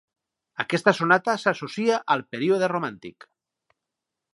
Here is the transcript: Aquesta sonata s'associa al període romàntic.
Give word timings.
Aquesta 0.63 0.93
sonata 1.01 1.37
s'associa 1.43 2.01
al 2.17 2.27
període 2.33 2.71
romàntic. 2.77 3.31